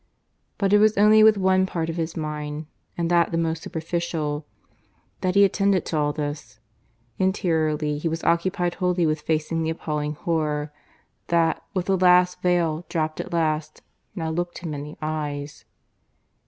[0.57, 2.65] But it was only with one part of his mind,
[2.97, 4.47] and that the most superficial,
[5.19, 6.59] that he attended to all this.
[7.19, 10.73] Interiorly he was occupied wholly with facing the appalling horror
[11.27, 13.83] that, with the last veil dropped at last,
[14.15, 15.65] now looked him in the eyes.